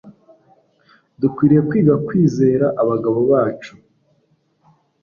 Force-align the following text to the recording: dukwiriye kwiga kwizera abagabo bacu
dukwiriye 1.21 1.61
kwiga 1.69 1.95
kwizera 2.07 2.65
abagabo 2.81 3.19
bacu 3.31 3.73